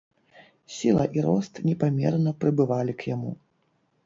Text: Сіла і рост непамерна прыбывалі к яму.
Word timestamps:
Сіла 0.75 1.05
і 1.17 1.25
рост 1.27 1.61
непамерна 1.67 2.35
прыбывалі 2.45 2.93
к 3.05 3.13
яму. 3.15 3.31